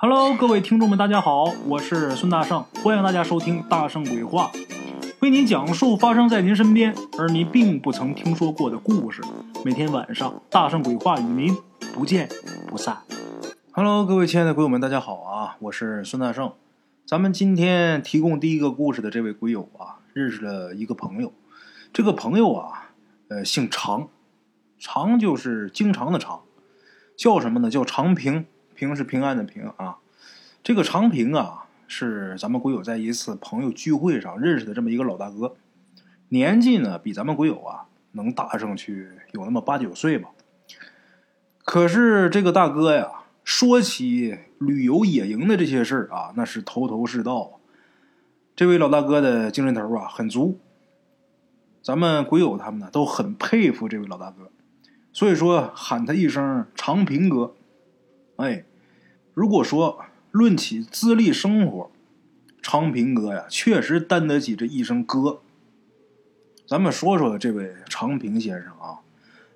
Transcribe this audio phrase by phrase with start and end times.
[0.00, 4.48] Hello，各位听众们，大家好，我是孙大圣，欢迎大家收听《大圣鬼话》，
[5.18, 9.20] 为您讲述发生在您身边而您并不曾听说过的故事。
[9.64, 11.52] 每天晚上，《大圣鬼话》与您
[11.92, 12.28] 不见
[12.68, 12.98] 不散。
[13.72, 16.52] Hello，各位亲爱的鬼友们，大家好啊，我是孙大圣。
[17.04, 21.32] 咱们今天提供第一个故事的这位鬼友啊，认识了一个朋友，
[21.92, 22.92] 这个朋友啊，
[23.26, 24.06] 呃，姓常，
[24.78, 26.42] 常就是经常的常，
[27.16, 27.68] 叫什么呢？
[27.68, 28.46] 叫常平。
[28.78, 29.98] 平是平安的平啊，
[30.62, 35.56] 这个长平啊，是咱们鬼友在一次朋友聚会上认识的这么一个老大哥，
[36.28, 40.28] 年纪呢比咱们鬼友啊能大上去有那么八九岁吧。
[41.64, 47.58] 可是这个大哥呀，说起旅游野营的这些事儿啊，那是头头是道。
[48.54, 50.60] 这位老大哥的精神头啊很足，
[51.82, 54.52] 咱们鬼友他们呢都很佩服这位老大哥，
[55.12, 57.56] 所以说喊他一声长平哥。
[58.36, 58.64] 哎，
[59.38, 60.00] 如果说
[60.32, 61.92] 论起资历生活，
[62.60, 65.42] 昌平哥呀，确实担得起这一声哥。
[66.66, 68.98] 咱们说说这位长平先生啊，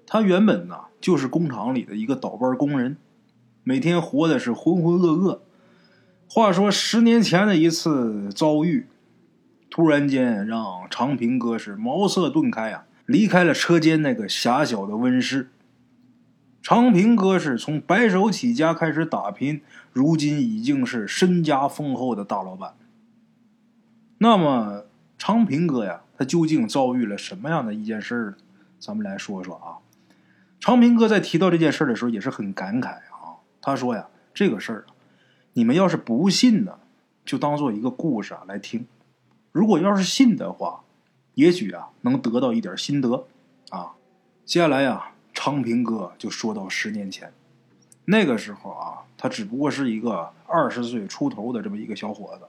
[0.06, 2.97] 他原本呢就是工厂里的一个倒班工人，
[3.64, 5.41] 每天活的是浑浑噩噩。
[6.28, 8.86] 话说十年前的一次遭遇，
[9.69, 15.48] 突然间让长平哥是茅塞顿开啊，离开了车间那个狭小的温室。
[16.62, 22.77] 长平哥是从白手起家开始打拼，如今已经是身家丰厚的大老板。
[24.18, 24.84] 那么，
[25.18, 28.34] 长平哥呀，他究竟遭遇了什么样的一件事儿？
[28.78, 29.83] 咱们来说说啊。
[30.60, 33.42] 长平哥在提到这件事儿的时候，也是很感慨啊。
[33.60, 34.94] 他说呀：“这个事儿啊，
[35.55, 36.78] 你们要是不信呢，
[37.24, 38.83] 就当做一个故事啊来听；
[39.50, 40.84] 如果要是信的话，
[41.34, 43.27] 也许啊能得到一点心得
[43.70, 43.94] 啊。”
[44.46, 45.11] 接下来呀。
[45.33, 47.33] 昌平哥就说到十年前，
[48.05, 52.44] 那个时候啊，他只不过是一个二十岁出头的这么一个小伙子。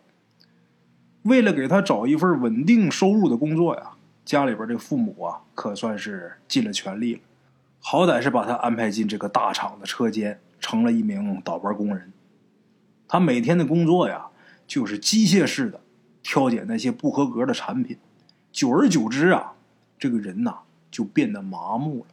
[1.23, 3.91] 为了给他找一份稳定收入的工作呀，
[4.25, 7.21] 家里边这父母啊，可算是尽了全力了，
[7.79, 12.11] 好歹是把他安排进这个大厂的车间，成了一名倒班工人。
[13.07, 14.27] 他每天的工作呀，
[14.67, 15.79] 就是机械式的
[16.21, 17.97] 挑拣那些不合格的产品。
[18.51, 19.53] 久而久之啊，
[19.97, 20.59] 这个人呐，
[20.91, 22.12] 就变得麻木了。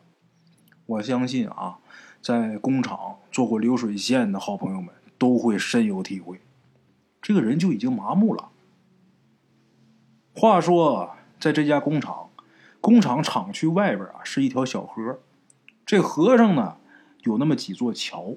[0.90, 1.78] 我相信啊，
[2.20, 6.40] 在工厂做过流水线的好朋友们都会深有体会。
[7.22, 8.48] 这个人就已经麻木了。
[10.34, 12.30] 话说，在这家工厂，
[12.80, 15.20] 工厂厂区外边啊是一条小河，
[15.86, 16.78] 这河上呢
[17.20, 18.34] 有那么几座桥。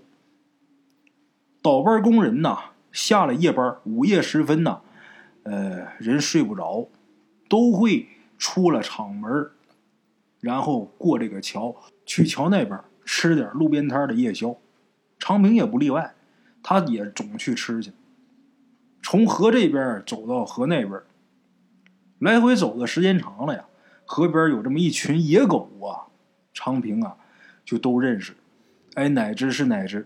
[1.59, 4.81] 倒班工人呐，下了夜班，午夜时分呐，
[5.41, 6.87] 呃，人睡不着，
[7.49, 9.49] 都会出了厂门，
[10.43, 11.75] 然后过这个桥。
[12.05, 14.57] 去桥那边吃点路边摊的夜宵，
[15.17, 16.13] 长平也不例外，
[16.61, 17.93] 他也总去吃去。
[19.01, 21.01] 从河这边走到河那边，
[22.19, 23.63] 来回走的时间长了呀，
[24.05, 26.11] 河边有这么一群野狗啊，
[26.53, 27.15] 长平啊
[27.63, 28.33] 就都认识。
[28.95, 30.05] 哎，哪只是哪只？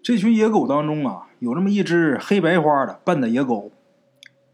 [0.00, 3.72] 这群野狗当中啊，有这么一只黑白花的半大野狗，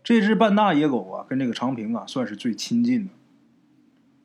[0.03, 3.11] 这只半大野狗啊，跟这个长平啊算是最亲近的。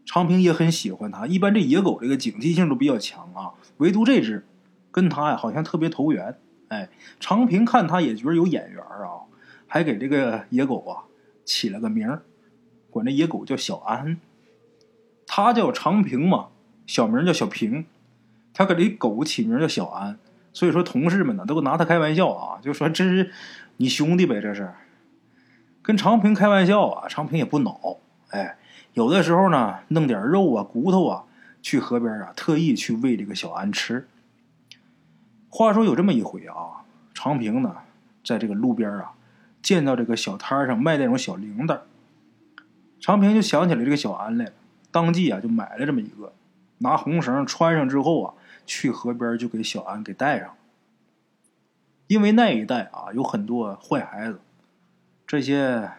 [0.06, 1.26] 长平也很喜欢它。
[1.26, 4.46] 一般这野狗这个警惕性都比较强啊，唯独这只，
[4.92, 6.38] 跟它呀好像特别投缘。
[6.68, 6.90] 哎，
[7.20, 9.26] 长平看它也觉得有眼缘啊，
[9.68, 11.04] 还给这个野狗啊
[11.44, 12.22] 起了个名儿，
[12.92, 14.18] 管这野狗叫小安。
[15.28, 16.50] 他叫长平嘛，
[16.86, 17.86] 小名叫小平。
[18.54, 20.20] 他给这狗起名叫小安，
[20.54, 23.32] 所以说同事们呢都拿他开玩笑啊，就说这是
[23.78, 24.72] 你兄弟呗，这是
[25.82, 27.08] 跟长平开玩笑啊。
[27.08, 27.98] 长平也不恼，
[28.30, 28.58] 哎。
[28.96, 31.26] 有的时候呢，弄点肉啊、骨头啊，
[31.62, 34.08] 去河边啊，特意去喂这个小安吃。
[35.50, 37.76] 话说有这么一回啊，长平呢，
[38.24, 39.12] 在这个路边啊，
[39.62, 41.82] 见到这个小摊上卖那种小铃铛，
[43.02, 44.52] 长平就想起来这个小安来了，
[44.92, 46.32] 当即啊就买了这么一个，
[46.78, 48.34] 拿红绳穿上之后啊，
[48.66, 50.54] 去河边就给小安给带上。
[52.08, 54.40] 因为那一带啊有很多坏孩子，
[55.28, 55.92] 这些。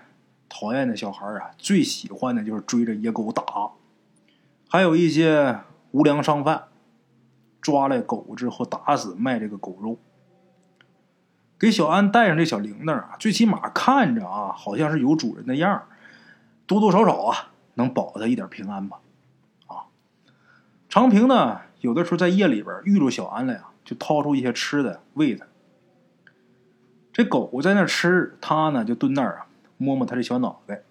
[0.48, 3.44] 讨厌的小孩啊，最喜欢的就是追着野狗打，
[4.68, 5.60] 还有一些
[5.90, 6.64] 无良商贩
[7.60, 9.98] 抓来狗之后打死卖这个狗肉。
[11.58, 15.86] 给小安带上这小铃铛啊，最起码看着啊，好像是有主人的样
[16.66, 19.00] 多多少少啊能保他一点平安吧。
[19.66, 19.88] 啊，
[20.88, 25.46] 长平呢，有的时候在夜里边遇着小安了呀，就掏出一些吃的喂他。
[27.12, 29.46] 这狗在那吃，他呢就蹲那儿啊。
[29.76, 30.82] 摸摸他的小脑袋，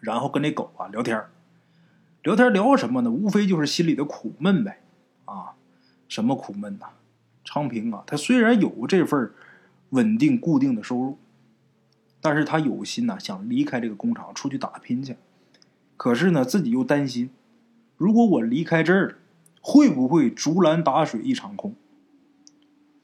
[0.00, 1.22] 然后跟那狗啊聊天
[2.22, 3.10] 聊天聊什么呢？
[3.10, 4.80] 无非就是心里的苦闷呗。
[5.24, 5.54] 啊，
[6.08, 6.86] 什么苦闷呐？
[7.44, 9.32] 昌平啊，他虽然有这份
[9.90, 11.18] 稳定固定的收入。
[12.22, 15.16] 但是他有心呐，想离开这个工厂出去打拼去。
[15.96, 17.30] 可是呢，自己又担心，
[17.96, 19.16] 如果我离开这儿，
[19.62, 21.74] 会不会竹篮打水一场空？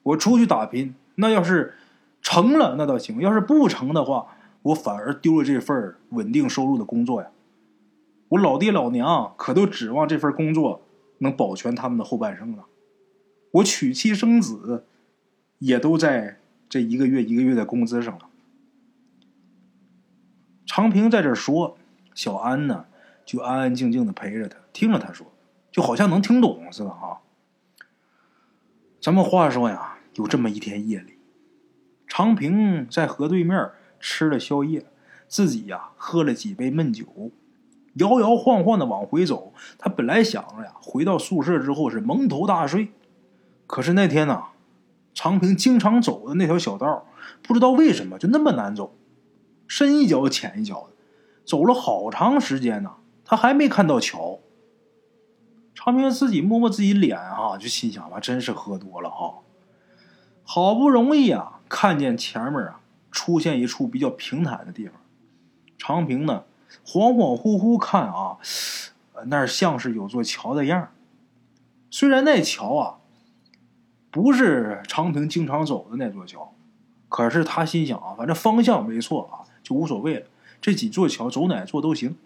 [0.03, 1.77] 我出去打拼，那要是
[2.21, 4.36] 成了那倒行；要是不成的话，
[4.67, 7.31] 我反而丢了这份稳定收入的工作呀。
[8.29, 10.83] 我老爹老娘可都指望这份工作
[11.19, 12.65] 能保全他们的后半生呢。
[13.53, 14.85] 我娶妻生子，
[15.59, 18.29] 也都在这一个月一个月的工资上了。
[20.67, 21.79] 长平在这说，
[22.13, 22.87] 小安呢
[23.25, 25.33] 就安安静静的陪着他，听着他说，
[25.71, 27.23] 就好像能听懂似的啊。
[29.01, 31.15] 咱们话说呀，有这么一天夜里，
[32.09, 33.71] 长平在河对面
[34.09, 34.87] 吃了宵夜，
[35.27, 37.33] 自己呀喝了几杯闷酒，
[37.95, 39.53] 摇摇晃晃的往回走。
[39.79, 42.93] 他本来想着呀，回到宿舍之后是蒙头大睡。
[43.67, 44.45] 可是那天呢，
[45.13, 47.05] 长平经常走的那条小道，
[47.43, 48.95] 不知道为什么就那么难走，
[49.67, 50.91] 深一脚浅一脚的，
[51.45, 52.93] 走了好长时间呢，
[53.25, 54.39] 他还没看到桥。
[55.75, 59.43] 长平自己摸摸自己脸啊，就心想吧，真是喝多了啊。
[60.45, 62.81] 好不容易啊，看见前面啊
[63.17, 65.01] 出现一处比较平坦的地方，
[65.79, 66.45] 长平呢
[66.85, 68.37] 恍恍惚惚看啊，
[69.29, 70.91] 那儿像是有座桥的样
[71.91, 72.99] 虽然那桥啊。
[74.09, 76.55] 不是长平经常走的那座桥，
[77.07, 80.27] 可是他心想啊，反正方向没错啊，就无所谓了。
[80.59, 82.17] 这几座桥走哪座都行。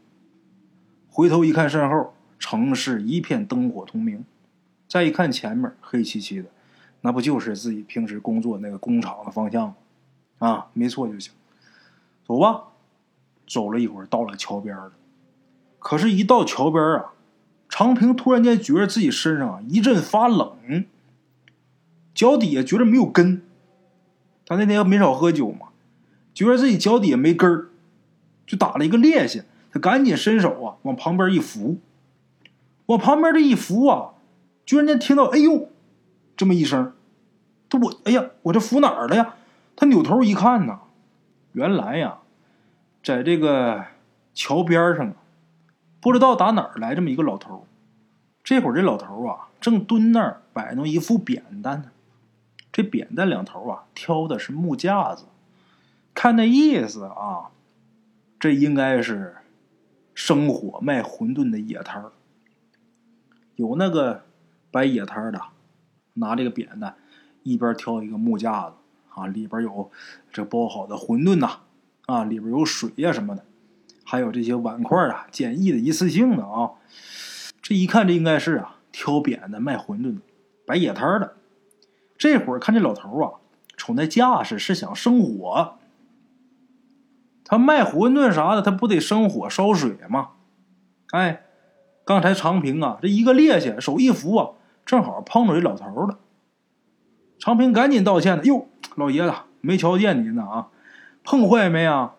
[1.08, 4.20] 回头一看身后，城市一片灯火通明；
[4.86, 6.48] 再一看前面，黑漆漆的，
[7.00, 9.74] 那不就是自己平时工作那个工厂的方向吗？
[10.40, 11.32] 啊，没错就行。
[12.26, 12.64] 走吧。
[13.46, 14.92] 走了一会儿，到了桥边了。
[15.80, 17.06] 可是，一到桥边啊，
[17.68, 20.84] 长平突然间觉得自己身上一阵发冷。
[22.14, 23.42] 脚底下觉得没有根，
[24.46, 25.70] 他那天没少喝酒嘛，
[26.32, 27.70] 觉得自己脚底下没根儿，
[28.46, 29.42] 就打了一个趔趄。
[29.72, 31.78] 他赶紧伸手啊，往旁边一扶，
[32.86, 34.10] 往旁边这一扶啊，
[34.64, 35.68] 居然间听到“哎呦”
[36.36, 36.92] 这么一声。
[37.68, 39.34] 他我哎呀，我这扶哪儿了呀？
[39.80, 40.80] 他扭头一看呐，
[41.52, 42.18] 原来呀，
[43.02, 43.86] 在这个
[44.34, 45.16] 桥边上啊，
[46.02, 47.66] 不知道打哪儿来这么一个老头。
[48.44, 51.92] 这会儿这老头啊，正蹲那儿摆弄一副扁担呢。
[52.70, 55.24] 这扁担两头啊，挑的是木架子，
[56.12, 57.48] 看那意思啊，
[58.38, 59.38] 这应该是
[60.14, 62.12] 生火卖馄饨的野摊儿。
[63.56, 64.26] 有那个
[64.70, 65.40] 摆野摊的，
[66.12, 66.96] 拿这个扁担，
[67.44, 68.74] 一边挑一个木架子
[69.14, 69.90] 啊，里边有
[70.32, 71.60] 这包好的馄饨呐，
[72.06, 73.44] 啊，里边有水呀什么的，
[74.04, 76.72] 还有这些碗筷啊，简易的一次性的啊。
[77.62, 80.20] 这一看，这应该是啊，挑扁担卖馄饨的，
[80.66, 81.36] 摆野摊的。
[82.16, 83.40] 这会儿看这老头啊，
[83.76, 85.74] 瞅那架势是想生火。
[87.44, 90.30] 他卖馄饨啥的，他不得生火烧水吗？
[91.10, 91.42] 哎，
[92.04, 94.50] 刚才长平啊，这一个趔趄，手一扶啊，
[94.86, 96.18] 正好碰着这老头了。
[97.38, 100.68] 长平赶紧道歉了：“哟，老爷子，没瞧见您呢啊，
[101.24, 102.14] 碰坏没啊？”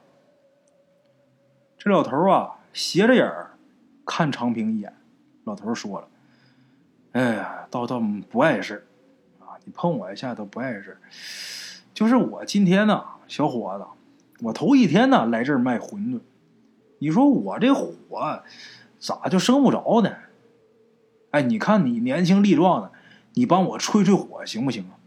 [1.77, 3.51] 这老头啊，斜着眼儿
[4.05, 4.93] 看长平一眼。
[5.43, 6.07] 老头说了
[7.13, 8.87] ：“哎呀，倒倒不碍事
[9.39, 10.97] 啊。”你碰我一下都不碍事，
[11.93, 13.85] 就是我今天呢，小伙子，
[14.45, 16.19] 我头一天呢来这儿卖馄饨，
[16.99, 18.43] 你说我这火
[18.99, 20.15] 咋就生不着呢？
[21.31, 22.91] 哎，你看你年轻力壮的，
[23.33, 24.97] 你帮我吹吹火行不行啊？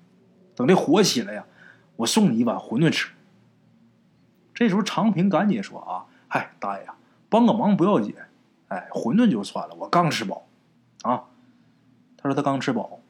[0.57, 1.47] 等这火起来呀，
[1.97, 3.11] 我送你一碗馄饨吃。
[4.53, 6.87] 这时候长平赶紧说啊，嗨，大爷，
[7.29, 8.15] 帮个忙不要紧，
[8.69, 10.47] 哎，馄饨就算了，我刚吃饱，
[11.03, 11.25] 啊，
[12.17, 13.01] 他说他刚吃饱。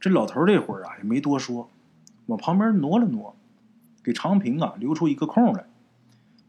[0.00, 1.68] 这老头这会儿啊也没多说，
[2.26, 3.34] 往旁边挪了挪，
[4.02, 5.64] 给长平啊留出一个空来。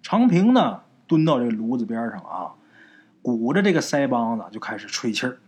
[0.03, 2.53] 长平呢蹲到这炉子边上啊，
[3.21, 5.39] 鼓着这个腮帮子就开始吹气儿，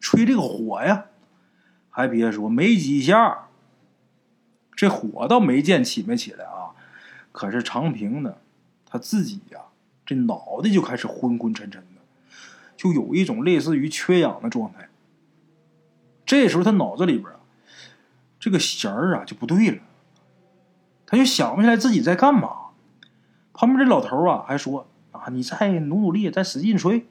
[0.00, 1.06] 吹这个火呀。
[1.94, 3.48] 还别说，没几下，
[4.82, 6.74] 这火倒没见起没起来啊。
[7.30, 8.34] 可是长平呢，
[8.84, 9.60] 他自己呀，
[10.04, 12.00] 这脑袋就开始昏昏沉沉的，
[12.76, 14.88] 就有一种类似于缺氧的状态。
[16.26, 17.38] 这时候他脑子里边啊，
[18.40, 19.78] 这个弦儿啊就不对了，
[21.06, 22.50] 他就想不起来自己在干嘛。
[23.52, 27.06] 旁边这老头啊还说啊，你再努努力，再使劲吹。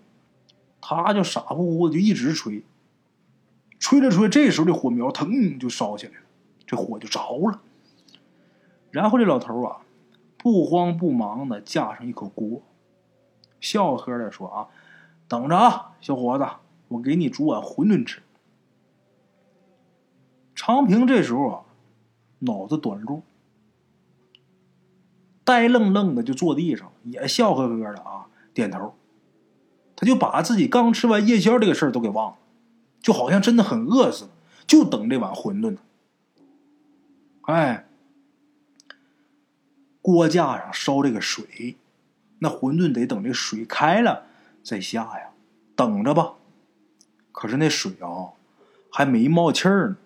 [0.81, 2.65] 他就傻乎乎的就一直吹，
[3.79, 6.13] 吹着吹，这时候这火苗腾就烧起来，
[6.71, 7.59] 这火就着了。
[8.91, 9.81] 然后这老头啊
[10.37, 12.63] 不慌不忙的架上一口锅，
[13.59, 14.67] 笑呵的说啊，
[15.27, 16.47] 等着啊，小伙子，
[16.87, 18.23] 我给你煮碗馄饨吃。
[20.55, 21.61] 长平这时候啊，
[22.39, 23.23] 脑子短路，
[25.43, 28.95] 呆愣愣的就坐地上，也笑呵呵的啊，点头。
[29.97, 32.37] 他就把自己刚吃完夜宵这个事儿都给忘了，
[33.01, 34.31] 就好像真的很饿似的，
[34.65, 35.81] 就等这碗馄饨呢。
[37.43, 37.85] 哎，
[40.01, 41.77] 锅架上烧这个水，
[42.39, 44.25] 那馄饨得等这水开了
[44.63, 45.31] 再下呀，
[45.75, 46.35] 等着吧。
[47.31, 48.33] 可是那水啊，
[48.91, 49.97] 还没冒气儿呢，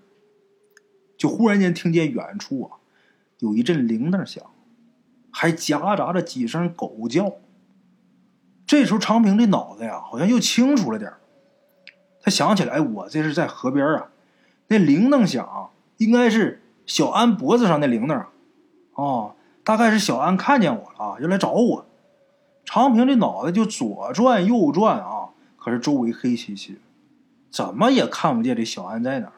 [1.18, 2.78] 就忽然间听见远处啊，
[3.40, 4.44] 有一阵铃铛响，
[5.32, 7.36] 还夹杂着几声狗叫。
[8.66, 11.14] 这时候长平的脑子呀，好像又清楚了点
[12.22, 14.10] 他想起来，我这是在河边啊，
[14.68, 18.26] 那铃铛响，应该是小安脖子上的铃铛，
[18.94, 21.86] 哦，大概是小安看见我了，要来找我。
[22.64, 26.80] 长平这脑袋就左转右转啊，可是周围黑漆漆。
[27.52, 29.34] 怎么也看不见这小安在哪儿，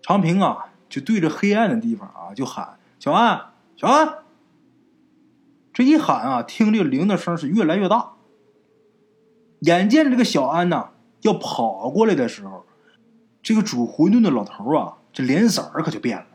[0.00, 4.18] 长平啊，就对着黑暗的地方啊，就喊：“小安，小安！”
[5.74, 8.12] 这一喊啊，听这个铃铛声是越来越大。
[9.62, 10.90] 眼见这个小安呐
[11.22, 12.64] 要跑过来的时候，
[13.42, 16.26] 这个煮馄饨的老头啊，这脸色可就变了，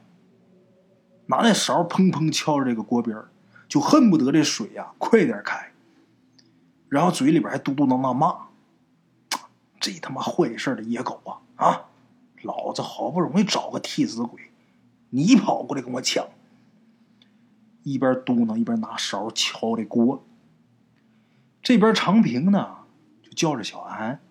[1.34, 3.18] 拿那勺砰砰敲着这个锅边
[3.68, 5.72] 就恨不得这水呀快点开，
[6.90, 8.50] 然后嘴里边还嘟嘟囔囔骂。
[9.80, 11.66] 这他妈坏事的野狗啊！
[11.66, 11.86] 啊，
[12.44, 14.52] 老子好不容易找个替死鬼，
[15.10, 16.28] 你跑过来跟我抢！
[17.82, 20.24] 一边嘟囔一边拿勺敲这锅。
[21.64, 22.76] 这边长平呢
[23.24, 24.22] 就叫着小安，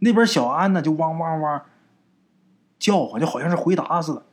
[0.00, 1.62] 那边小安呢就汪汪汪
[2.78, 4.26] 叫唤，就好像是回答似的。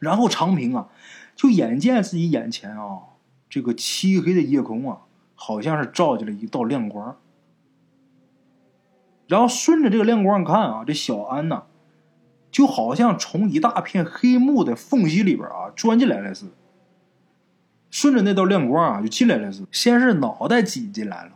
[0.00, 0.88] 然后长平啊，
[1.36, 3.02] 就眼见自己眼前啊
[3.48, 5.02] 这个漆黑的夜空啊，
[5.36, 7.16] 好像是照进了一道亮光。
[9.28, 11.64] 然后顺着这个亮光看啊，这小安呐，
[12.50, 16.52] 就好像从一大片黑幕的缝隙里边啊钻进来了似的。
[17.90, 19.68] 顺着那道亮光啊就进来了似的。
[19.70, 21.32] 先是脑袋挤进来了，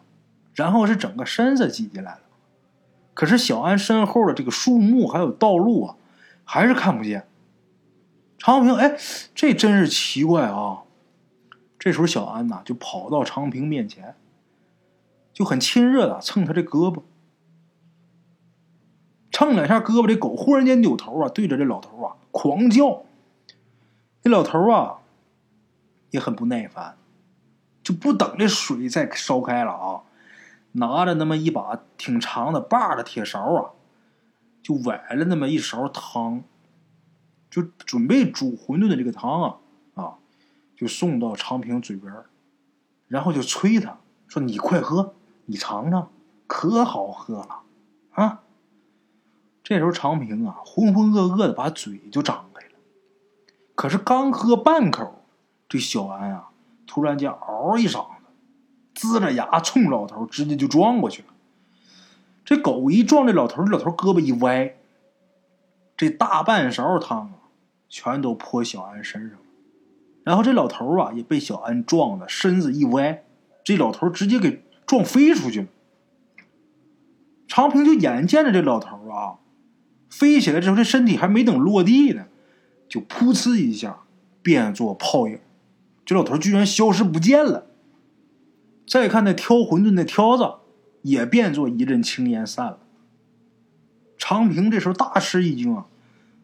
[0.55, 2.21] 然后是整个身子挤进来了。
[3.13, 5.97] 可是小安身后的这个树木还有道路啊，
[6.45, 7.27] 还是看不见。
[8.45, 8.95] 长平，哎，
[9.35, 10.83] 这真是奇怪啊！
[11.79, 14.17] 这时候小安呐就跑到长平面前，
[15.33, 17.05] 就很亲热的蹭他这胳膊。
[19.33, 23.05] 蹭两下胳膊，这狗忽然间扭头啊，对着这老头啊狂叫。
[24.23, 24.99] 这老头啊
[26.11, 26.99] 也很不耐烦，
[27.83, 30.03] 就不等这水再烧开了啊，
[30.73, 33.71] 拿着那么一把挺长的把的铁勺啊，
[34.63, 36.45] 就崴了那么一勺汤，
[37.55, 39.57] 就准备煮馄饨的这个汤啊
[39.95, 40.15] 啊，
[40.75, 42.13] 就送到长平嘴边
[43.07, 43.97] 然后就催他
[44.27, 46.11] 说：“你快喝，你尝尝，
[46.49, 47.61] 可好喝了
[48.11, 48.43] 啊！”
[49.63, 52.73] 这时候，长平啊，浑浑噩噩的把嘴就张开了。
[53.77, 55.25] 可是刚喝半口，
[55.69, 56.49] 这小安啊，
[56.89, 58.09] 突然间嗷一嗓
[58.95, 61.29] 子，呲着牙冲老头直接就撞过去了。
[62.45, 64.75] 这狗一撞这老头，老头胳膊一歪，
[65.97, 67.35] 这大半勺汤啊，
[67.95, 69.39] 全都泼小安身上。
[70.25, 73.23] 然后这老头啊，也被小安撞的身子一歪，
[73.63, 75.67] 这老头直接给撞飞出去了。
[77.47, 79.39] 长平就眼见着这老头啊。
[80.11, 82.27] 飞起来之后，这身体还没等落地呢，
[82.89, 84.01] 就噗呲一下
[84.43, 85.39] 变作泡影，
[86.05, 87.67] 这老头居然消失不见了。
[88.89, 90.55] 再看那挑馄饨的挑子，
[91.03, 92.81] 也变作一阵青烟散了。
[94.19, 95.87] 长平这时候大吃一惊啊，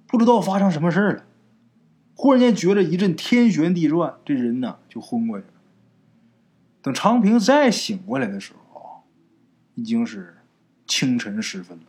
[0.06, 1.24] 不知道发生什么事了，
[2.20, 5.52] 忽然间觉得一阵天旋地转，这人呢就昏过去了。
[6.82, 9.04] 等长平再醒过来的时候，
[9.74, 10.36] 已经是
[10.86, 11.84] 清晨时分了。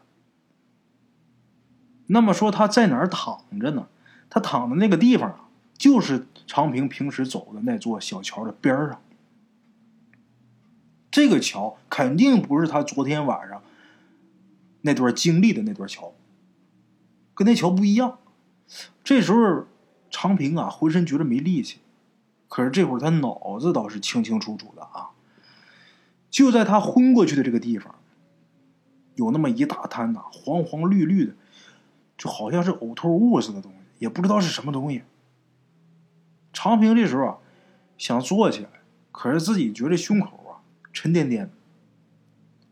[2.08, 3.90] 那么说他在哪儿躺着呢？
[4.30, 9.02] 他躺的那个地方啊，就是长平平时走的那座小桥的边上。
[11.12, 13.62] 这个桥肯定不是他昨天晚上
[14.84, 16.14] 那段经历的那段桥，
[17.34, 18.20] 跟那桥不一样。
[19.04, 19.66] 这时候
[20.12, 21.80] 长平啊，浑身觉得没力气，
[22.48, 25.10] 可是这会儿他脑子倒是清清楚楚的啊。
[26.30, 27.96] 就在他昏过去的这个地方，
[29.16, 31.34] 有那么一大滩呐，黄黄绿绿的。
[32.18, 35.02] 就好像是呕吐物似的东西，也不知道是什么东西。
[36.54, 37.38] 长平这时候啊，
[37.98, 38.70] 想坐起来，
[39.12, 40.62] 可是自己觉得胸口啊
[40.94, 41.52] 沉甸甸的，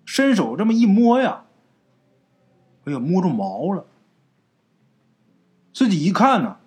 [0.05, 1.45] 伸手这么一摸呀，
[2.85, 3.87] 哎呀，摸着毛了。
[5.73, 6.58] 自己一看呢，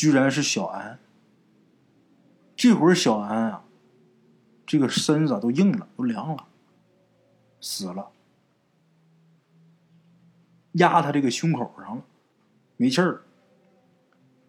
[0.00, 0.98] 居然是小安。
[2.56, 3.64] 这会儿小安啊，
[4.64, 6.46] 这个身子都硬了，都凉了，
[7.60, 8.08] 死了。
[10.72, 12.02] 压他这个胸口上了，
[12.78, 13.20] 没气儿。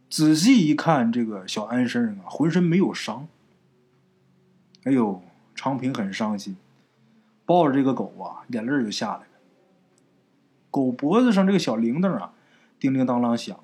[0.10, 3.27] 仔细一看，这个小安身上啊，浑身没有伤，
[4.86, 5.22] 哎呦，
[5.53, 6.55] 长平很伤心，
[7.46, 9.25] 抱着这个狗啊，眼泪就下来了。
[10.70, 12.34] 狗脖子上这个小铃铛啊，
[12.79, 13.62] 叮叮当啷响，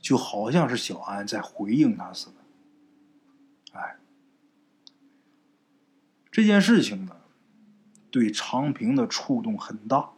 [0.00, 3.78] 就好像是小安在回应他似的。
[3.78, 3.96] 哎，
[6.30, 7.16] 这件事情呢，
[8.10, 10.10] 对长平的触动很大。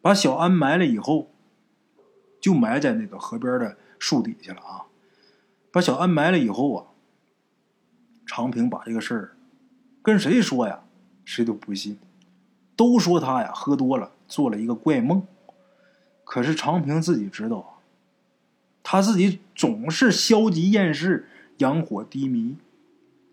[0.00, 1.30] 把小安埋了以后，
[2.40, 4.86] 就埋在那个河边的树底下了啊。
[5.70, 6.86] 把小安埋了以后啊，
[8.24, 9.36] 长平把这个事儿
[10.02, 10.84] 跟谁说呀？
[11.24, 11.98] 谁都不信，
[12.76, 15.26] 都说他呀喝多了做了一个怪梦。
[16.22, 17.73] 可是长平自己知道，
[18.84, 21.26] 他自己总是消极厌世。
[21.58, 22.56] 阳火低迷，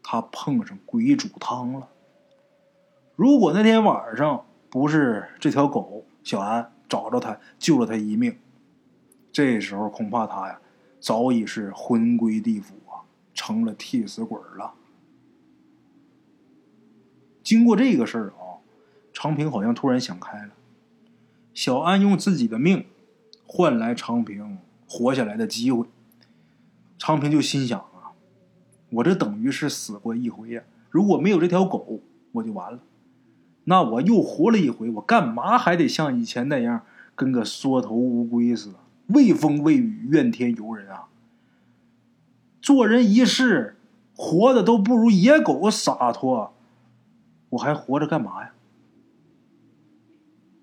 [0.04, 1.90] 他碰上鬼煮汤了。
[3.16, 8.38] 如果那天晚上不是这条狗小安找着他救了他一命，
[9.32, 10.62] 这时候恐怕他呀
[11.00, 13.02] 早已是魂归地府啊，
[13.34, 14.76] 成了替死鬼了。
[17.44, 18.62] 经过这个事儿啊，
[19.12, 20.52] 长平好像突然想开了。
[21.56, 22.86] 小安用自己的命
[23.48, 24.60] 换来长平
[24.92, 25.86] 活下来的机会，
[26.98, 28.12] 昌平就心想啊。
[28.90, 30.62] 我这等于是死过一回呀！
[30.90, 32.02] 如果没有这条狗，
[32.34, 32.80] 我就完了。
[33.64, 36.82] 那我又活了一回，我干嘛还得像以前那样
[37.16, 41.08] 跟个缩头乌龟似的，畏风畏雨、怨天尤人啊？
[42.62, 43.78] 做人一世，
[44.14, 46.54] 活的都不如野狗洒脱，
[47.52, 48.52] 我还活着干嘛呀？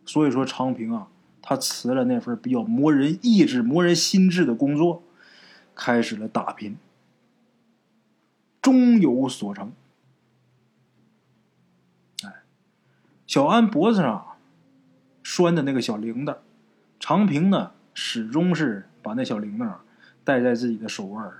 [0.04, 1.08] 所以说，昌平啊，
[1.48, 5.02] 他辞了那份比较磨人意志、磨人心智的工作，
[5.74, 6.76] 开始了打拼。
[8.60, 9.72] 终有所成。
[12.22, 12.42] 哎，
[13.26, 14.36] 小安脖子上
[15.22, 16.36] 拴的那个小铃铛，
[17.00, 19.72] 长平呢始终是把那小铃铛
[20.22, 21.34] 戴在自己的手腕上。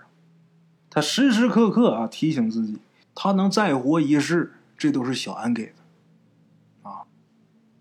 [0.88, 2.78] 他时时刻刻啊提醒自己，
[3.14, 5.72] 他能再活一世，这都是小安给的。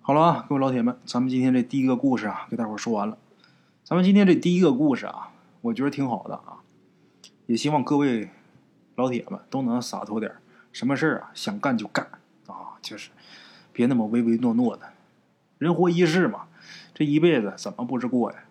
[0.07, 3.17] 好了啊，各位老铁们，咱们今天这第一个故事啊，给大伙儿说完了。
[3.83, 6.63] 咱们今天这第一个故事啊，我觉得挺好的啊，
[7.45, 8.29] 也希望各位。
[8.95, 10.41] 老铁们都能洒脱点儿
[10.71, 12.07] 什么事儿啊想干就干
[12.45, 13.09] 啊，就是
[13.73, 14.93] 别那么唯唯诺诺的。
[15.57, 16.47] 人活一世嘛，
[16.93, 18.45] 这一辈子怎么不是过呀？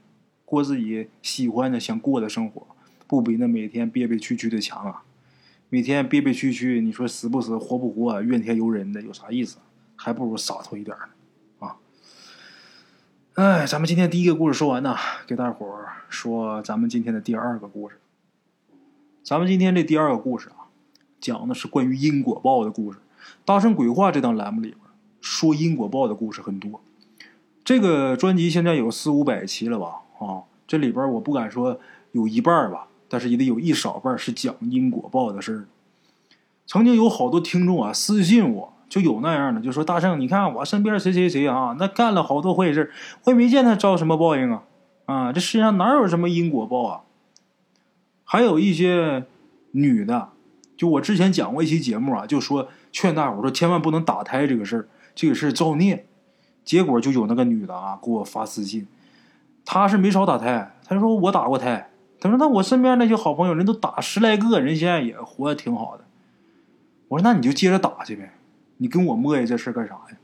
[0.44, 2.66] 过自己喜欢的、想过的生活，
[3.06, 5.04] 不比那每天憋憋屈屈的强啊？
[5.70, 9.56] 每天憋憋屈屈，你说死不死、活不活、怨天尤人的，有啥意思？
[9.96, 11.08] 还不如洒脱一点呢！
[13.36, 14.96] 哎，咱们今天第一个故事说完呢，
[15.26, 17.96] 给大伙儿说咱们今天的第二个故事。
[19.22, 20.72] 咱们今天这第二个故事啊，
[21.20, 22.98] 讲的是关于因果报的故事。
[23.44, 24.80] 大圣鬼话这档栏目里边
[25.20, 26.80] 说因果报的故事很多。
[27.62, 30.00] 这个专辑现在有四五百期了吧？
[30.18, 31.78] 啊，这里边我不敢说
[32.12, 35.68] 有一半吧，但是也得有一少半是讲因果报的事儿。
[36.66, 42.92] 曾经有好多听众啊私信我，就有那样的，就说大圣，你看我身边谁谁谁啊，那干了好多坏事，
[43.24, 44.62] 我也没见他遭什么报应啊。
[45.06, 47.00] 啊，这世界上哪有什么因果报啊？
[48.24, 49.24] 还有一些
[49.70, 50.30] 女的，
[50.76, 56.06] 就我之前讲过一期节目啊，就说劝大伙说千万不能打胎这个事儿，这个事造孽。
[56.64, 58.88] 结果就有那个女的啊给我发私信，
[59.64, 66.02] 她是没少打胎，她说我打过胎，她说那我身边那些好朋友人都打十来个人，现在也活得挺好的。
[67.06, 68.32] 我说那你就接着打去呗，
[68.78, 70.18] 你跟我磨叽这事干啥呀？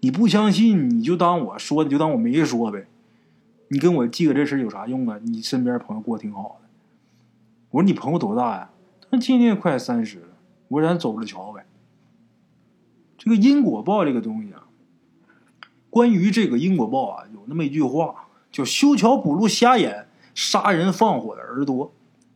[0.00, 2.86] 你不相信你就当我说的，就当我没说呗。
[3.68, 5.18] 你跟我记个这事有啥用啊？
[5.22, 6.68] 你身边朋友过挺好的。
[7.70, 8.70] 我说你朋友多大呀？
[9.10, 10.28] 他今年快三十了。
[10.68, 11.64] 我说咱走着瞧呗。
[13.16, 14.64] 这个因果报这个东西啊，
[15.88, 21.92] 关于这个因果报啊，有那么一句话叫“修桥补路瞎眼，杀人放火的儿多”。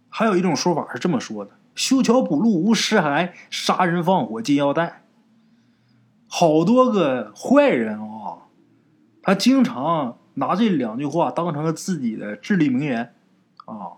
[0.08, 5.02] 还有一种说法是这么说的：“修桥补路无尸骸，杀人放火金腰带。”
[6.28, 8.48] 好多个坏人啊，
[9.22, 13.14] 他经常拿这两句话当成了自己的至理名言
[13.64, 13.92] 啊。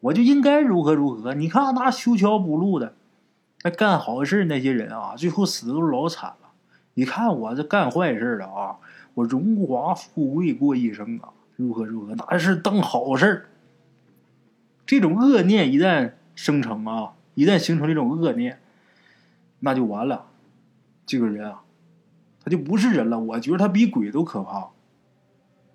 [0.00, 1.32] 我就应该如何如何？
[1.34, 2.96] 你看那修桥补路的，
[3.62, 6.48] 那干好事那些人啊，最后死的都老惨了。
[6.94, 8.78] 你看我这干坏事的啊，
[9.14, 12.16] 我荣华富贵过一生啊，如何如何？
[12.16, 13.48] 哪是当好事
[14.84, 18.60] 这种恶念一旦生成啊，一旦形成这种恶念，
[19.60, 20.26] 那就完了。
[21.12, 21.60] 这个人啊，
[22.42, 23.18] 他就不是人了。
[23.18, 24.70] 我觉得他比鬼都可怕，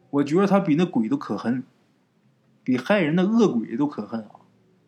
[0.09, 1.63] 我觉得他比那鬼都可恨。
[2.63, 4.41] 比害人的恶鬼都可恨啊！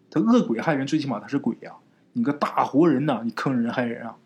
[0.10, 1.74] 他恶鬼害人，最起码他是鬼呀！
[2.14, 4.18] 你个大活人呐，你坑人害人啊！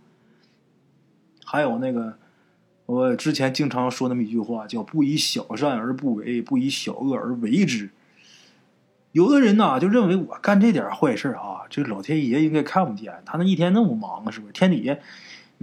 [1.44, 2.18] 还有那个，
[2.86, 7.90] 我之前经常说那么一句话，叫“不以小善而不为，不以小恶而为之”。
[9.12, 14.54] 有的人呐，就认为我干这点坏事啊，这老天爷应该看不见，他那一天那么忙，是不是？
[14.54, 14.98] 天底下，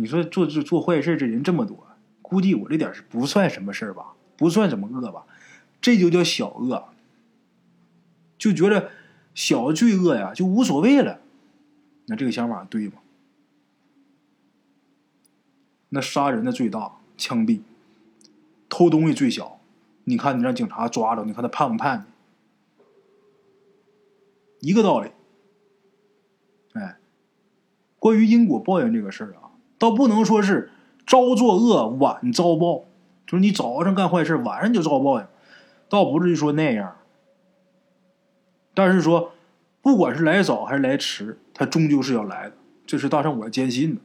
[0.01, 1.87] 你说做做做坏事这人这么多，
[2.23, 5.27] 估计我这点是不算什么事儿吧，不算什么恶吧，
[5.79, 6.89] 这就叫小恶，
[8.39, 8.91] 就觉得
[9.35, 11.21] 小罪恶呀就无所谓了。
[12.07, 12.95] 那这个想法对吗？
[15.91, 17.61] 那杀人的最大，枪毙；
[18.71, 19.61] 偷东西最小。
[20.05, 22.07] 你看，你让警察抓着，你看他判不判
[24.61, 24.71] 你？
[24.71, 25.11] 一个道理。
[26.73, 26.97] 哎，
[27.99, 29.50] 关于因果报应这个事儿啊，
[29.81, 30.71] 倒不能说是
[31.07, 32.85] 朝作恶晚遭报，
[33.27, 35.27] 就是你早上干坏事，晚上就遭报应，
[35.89, 36.97] 倒不至于说那样。
[38.75, 39.33] 但是说，
[39.81, 42.53] 不管是来早还是来迟，他终究是要来的，
[42.85, 44.03] 这是大圣我坚信的。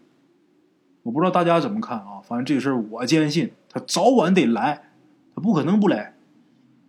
[1.04, 4.82] 我不知道大家怎么看啊，反正这事儿我坚信，他早晚得来，
[5.36, 6.16] 他不可能不来。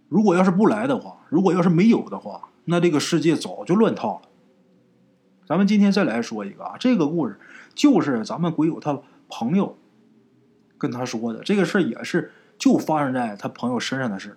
[0.09, 4.29] 如果要是不来的话，如果要是没有的话，那这个世界早就乱套了。
[5.45, 7.39] 咱们今天再来说一个啊，这个故事
[7.77, 9.77] 就是咱们鬼友他朋友
[10.77, 14.37] 跟他说的，这个事儿也是就发生在他朋友身上的事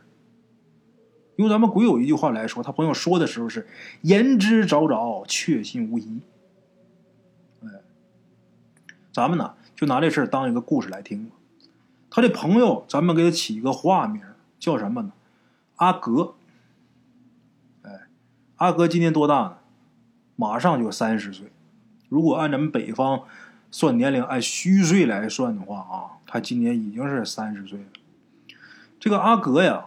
[1.37, 3.65] 用咱们鬼友一句话来说，他朋友说的时候是
[4.01, 6.19] 言之凿凿，确信无疑。
[7.63, 7.69] 哎，
[9.13, 11.31] 咱们呢就拿这事当一个故事来听。
[12.09, 14.21] 他的朋友，咱们给他起一个化名，
[14.59, 15.13] 叫什么呢？
[15.77, 16.33] 阿格，
[17.83, 18.07] 哎，
[18.57, 19.57] 阿格今年多大呢？
[20.35, 21.49] 马上就三十岁。
[22.09, 23.23] 如果按咱们北方
[23.71, 27.85] 算年龄，按虚岁来算的话啊，他今年已经是三十岁了。
[28.99, 29.85] 这个阿格呀，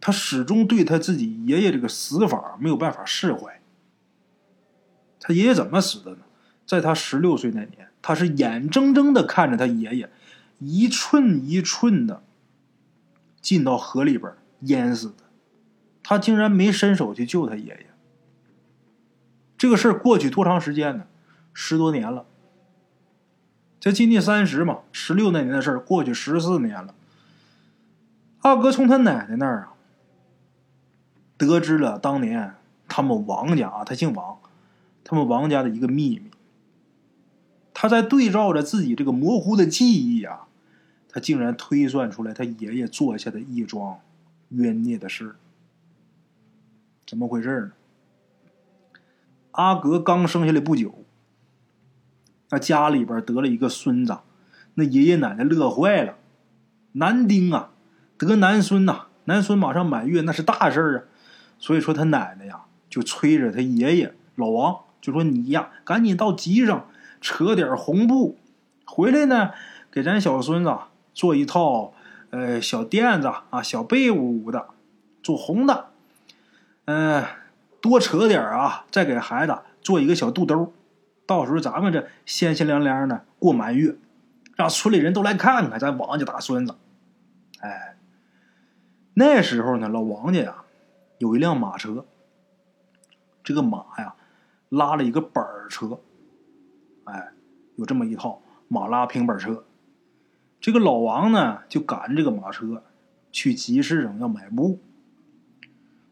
[0.00, 3.60] 他始终对他自己爷爷这个死法没有办法释怀。
[5.20, 6.18] 他爷爷怎么死的呢？
[6.66, 10.10] 在他十六岁那年，他是眼睁睁的看着他爷爷
[10.58, 12.22] 一寸一寸的
[13.40, 15.24] 进到河里边淹死的。
[16.02, 17.86] 他竟然没伸手去救他爷爷。
[19.56, 21.06] 这个事儿过去多长时间呢？
[21.52, 22.26] 十多年了。
[23.78, 26.94] 这今年三十嘛，十六那年的事儿过去十四年了。
[28.40, 29.74] 阿哥从他奶奶那儿啊，
[31.36, 32.54] 得知了当年
[32.88, 34.38] 他们王家啊，他姓王，
[35.04, 36.30] 他们王家的一个秘密。
[37.72, 40.46] 他在对照着自己这个模糊的记忆啊，
[41.08, 44.00] 他竟然推算出来他爷爷做下的一桩
[44.50, 45.36] 冤孽的事
[47.06, 47.72] 怎么回事呢？
[49.52, 50.94] 阿格刚生下来不久，
[52.50, 54.18] 那家里边得了一个孙子，
[54.74, 56.16] 那爷爷奶奶乐坏了。
[56.92, 57.70] 男丁啊，
[58.18, 60.98] 得男孙呐，男孙马上满月，那是大事啊。
[61.58, 66.88] 所以说他奶奶呀，就催着他爷爷老王，就说你呀，赶紧到集上
[67.20, 68.38] 扯点红布，
[68.84, 69.52] 回来呢，
[69.90, 70.74] 给咱小孙子
[71.14, 71.92] 做一套
[72.30, 74.66] 呃小垫子啊，小被窝的，
[75.22, 75.90] 做红的。
[76.86, 77.24] 嗯，
[77.80, 80.72] 多扯点啊，再给孩子做一个小肚兜，
[81.30, 83.94] 到时候咱们这鲜鲜凉凉的过满月，
[84.56, 86.74] 让村里人都来看看咱王家大孙子。
[87.60, 87.96] 哎，
[89.14, 90.64] 那时候呢，老王家呀
[91.18, 92.04] 有一辆马车，
[93.44, 94.16] 这个马呀
[94.70, 96.00] 拉了一个板车，
[97.04, 97.28] 哎，
[97.76, 99.64] 有这么一套马拉平板车。
[100.60, 102.82] 这个老王呢就赶这个马车
[103.30, 104.80] 去集市上要买布。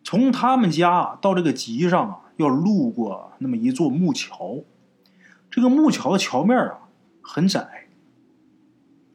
[0.04, 4.62] 从他们家到这个集上啊，要路过那么一座木桥，
[5.50, 6.88] 这个木桥的桥面啊
[7.22, 7.88] 很窄，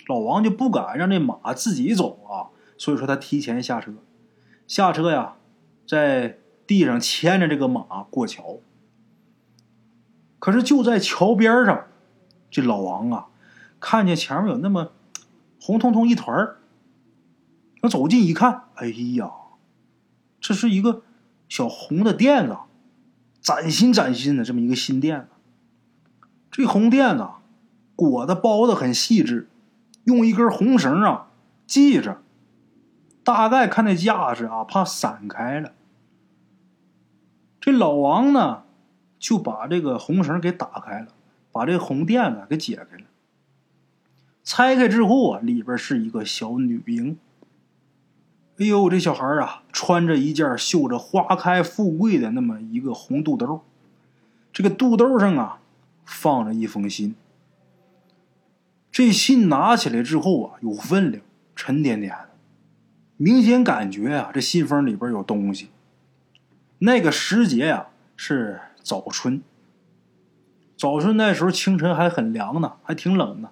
[0.08, 3.94] 老王就不敢让这马自己走啊，所以说他提前下车，
[4.68, 5.36] 下车呀，
[5.88, 8.60] 在地上牵着这个马过桥。
[10.40, 11.88] 可是就在桥边上，
[12.52, 13.28] 这老王啊，
[13.80, 14.92] 看见前面有那么
[15.62, 16.58] 红彤彤一团儿，
[17.82, 19.32] 他走近一看，哎呀！
[20.42, 21.04] 这是一个
[21.48, 22.58] 小红的垫子，
[23.40, 25.28] 崭新崭新的这么一个新垫子。
[26.54, 27.28] 这红垫子
[27.96, 29.50] 裹的包的很细致，
[30.04, 31.30] 用一根红绳啊
[31.66, 32.22] 系着。
[33.24, 35.72] 大概看那架势啊，怕散开了。
[37.60, 38.62] 这老王呢
[39.18, 41.08] 就把这个红绳给打开了，
[41.52, 43.06] 把这红垫子给解开了。
[44.44, 47.18] 拆开之后啊，里边是一个小女婴。
[48.60, 53.64] 哎呦，这小孩啊，穿着一件绣着“花开富贵”的那么一个红肚兜，
[54.52, 55.60] 这个肚兜上啊，
[56.06, 57.16] 放着一封信。
[58.92, 61.24] 这信拿起来之后啊，有分量，
[61.56, 62.30] 沉甸甸的，
[63.18, 65.70] 明显感觉啊，这信封里边有东西。
[66.80, 69.42] 那个时节呀，是早春。
[70.78, 73.50] 早春那时候清晨还很凉呢，还挺冷呢。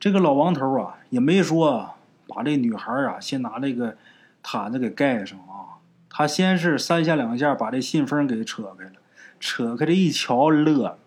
[0.00, 1.94] 这个老王头啊，也没说。
[2.28, 3.96] 把这女孩啊，先拿这个
[4.42, 5.78] 毯子给盖上啊。
[6.10, 8.94] 他先是三下两下把这信封给扯开了，
[9.38, 10.98] 扯开这一瞧，乐了。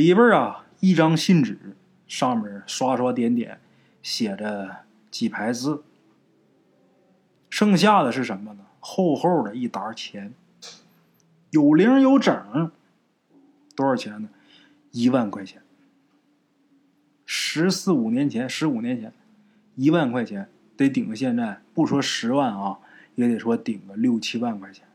[0.00, 1.76] 里边啊，一张信纸，
[2.08, 3.60] 上面刷刷点点，
[4.02, 4.78] 写着
[5.10, 5.82] 几排字。
[7.50, 8.64] 剩下的是什么呢？
[8.80, 10.32] 厚厚的一沓钱，
[11.50, 12.72] 有零有整。
[13.76, 14.30] 多少钱呢？
[14.90, 15.60] 一万块钱。
[17.26, 19.12] 十四五年前，十五年前，
[19.74, 22.78] 一万块钱得顶个现在，不说十万啊，
[23.16, 24.86] 也得说顶个六七万块钱。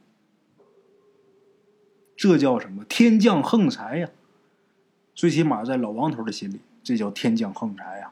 [2.18, 2.84] 这叫什么？
[2.86, 4.10] 天降横财呀！
[5.16, 8.12] 最起码在老王头的心里，这叫天降横财呀。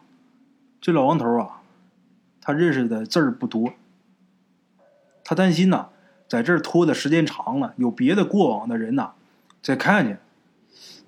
[0.80, 1.62] 这老王头啊，
[2.42, 3.74] 他认识的字儿不多，
[5.24, 5.90] 他担心呐，
[6.30, 9.12] 在这儿拖的时间长了，有别的过往的人呐，
[9.62, 10.20] 再看见，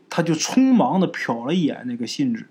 [0.10, 2.48] 他就匆忙的瞟了一眼那个信纸。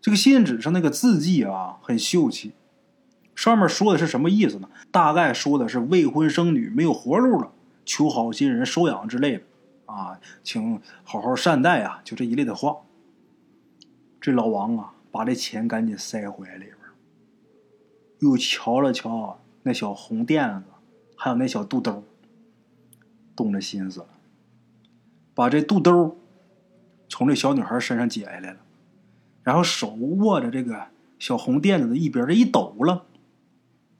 [0.00, 2.52] 这个信纸上那个字迹啊，很秀气，
[3.34, 4.68] 上面说的是什么意思呢？
[4.92, 7.50] 大概说的是未婚生女没有活路了。
[7.84, 9.42] 求好心人收养之类的，
[9.88, 12.76] 啊，请好好善待啊，就这一类的话。
[14.20, 16.76] 这老王啊，把这钱赶紧塞怀里边，
[18.18, 20.66] 又瞧了瞧那小红垫子，
[21.16, 22.04] 还有那小肚兜，
[23.34, 24.04] 动了心思，
[25.34, 26.18] 把这肚兜
[27.08, 28.58] 从这小女孩身上解下来了，
[29.42, 33.06] 然后手握着这个小红垫子的一边，这一抖了，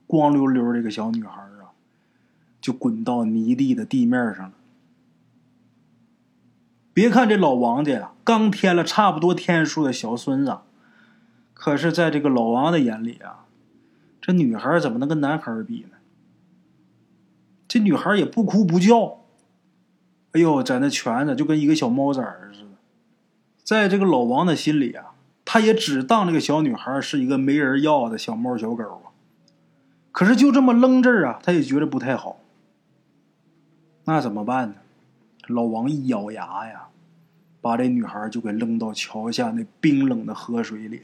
[0.05, 1.47] 光溜溜这个小女孩啊。
[2.61, 4.53] 就滚到泥地的地面上了。
[6.99, 10.57] 别看这老王家呀，刚添了差不多天数的小孙子，
[11.53, 13.45] 可是在这个老王的眼里啊，
[14.19, 15.95] 这女孩怎么能跟男孩比呢？
[17.69, 19.21] 这女孩也不哭不叫，
[20.33, 22.71] 哎呦，在那蜷着，就跟一个小猫崽儿似的。
[23.63, 25.13] 在这个老王的心里啊，
[25.45, 29.15] 他也只当这个小女孩是一个没人要的小猫小狗啊。
[30.11, 32.41] 可是就这么扔这儿啊，他也觉得不太好。
[34.03, 34.75] 那怎么办呢？
[35.47, 36.88] 老王一咬牙呀，
[37.61, 41.03] 把这女孩就给扔到桥下那冰冷的河水里，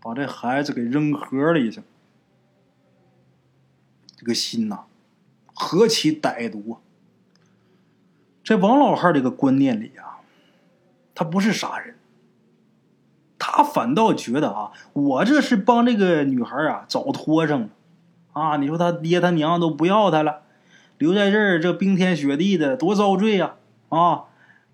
[0.00, 1.82] 把这孩子给扔河里去。
[4.16, 4.84] 这个心呐，
[5.54, 6.72] 何其歹毒！
[6.72, 6.80] 啊！
[8.44, 10.20] 这王老汉这个观念里啊，
[11.14, 11.96] 他不是杀人，
[13.38, 17.68] 他反倒觉得啊，我这是帮这个女孩啊找托生了
[18.32, 18.56] 啊！
[18.58, 20.42] 你说他爹他娘都不要他了。
[20.98, 23.56] 留在这儿，这冰天雪地的，多遭罪呀！
[23.92, 24.24] 啊，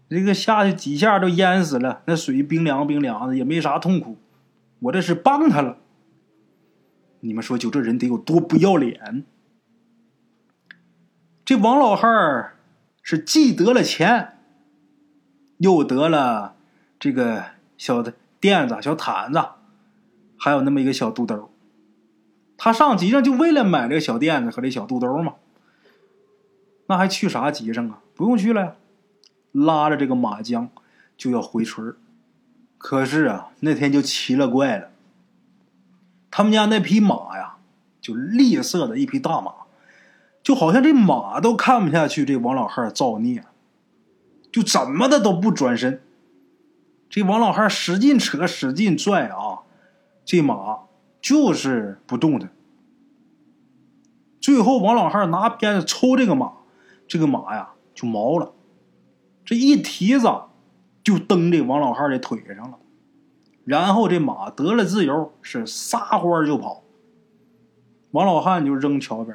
[0.09, 4.17] 这个下去几下都淹死了，那水冰凉冰凉的，也没啥痛苦。
[4.79, 5.79] 我这是帮他了。
[7.19, 9.25] 你们说，就这人得有多不要脸？
[11.45, 12.59] 这王老汉儿
[13.03, 14.39] 是既得了钱，
[15.57, 16.55] 又得了
[17.01, 19.43] 这个小的垫子、小毯子，
[20.39, 21.51] 还有那么一个小肚兜。
[22.57, 25.35] 他上集上就为了买这个小垫子和这小肚兜嘛。
[26.87, 27.99] 那还去啥集上啊？
[28.15, 28.77] 不用去了，
[29.53, 30.69] 拉着这个马缰
[31.17, 31.95] 就要回村
[32.77, 34.91] 可是啊，那天就奇了怪了。
[36.31, 37.57] 他们家那匹马呀，
[38.01, 39.53] 就栗色的一匹大马，
[40.43, 43.45] 就好像这马都看不下去这王老汉造孽，
[44.53, 46.01] 就怎么的都不转身。
[47.11, 49.61] 这王老汉使劲扯，使劲拽啊，
[50.25, 50.81] 这马
[51.21, 52.51] 就是不动弹。
[54.41, 56.53] 最后，王老汉拿鞭子抽这个马。
[57.09, 58.53] 这个马呀，就毛了，
[59.49, 60.29] 这一蹄子
[61.03, 62.79] 就蹬这王老汉的腿上了，
[63.65, 66.85] 然后这马得了自由，是撒欢就跑。
[68.11, 69.35] 王老汉就扔桥边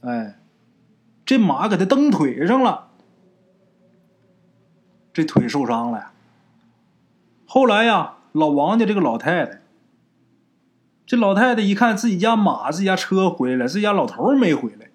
[0.00, 0.40] 上，哎，
[1.26, 2.88] 这马给他蹬腿上了，
[5.12, 6.12] 这腿受伤了。
[7.44, 9.60] 后来呀，老王家这个老太太，
[11.04, 14.88] 这老太太一看自己家马、自己家车回来了，自己家老头没回来。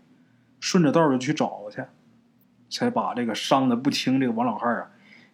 [0.59, 1.83] 顺着道就去找去，
[2.71, 4.89] 才把这个伤的不轻这个王老汉啊